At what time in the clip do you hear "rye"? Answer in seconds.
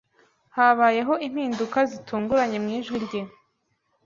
3.05-3.21